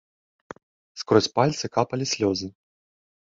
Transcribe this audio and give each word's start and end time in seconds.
Скрозь 1.01 1.27
пальцы 1.35 1.65
капалі 1.77 2.05
слёзы. 2.13 2.47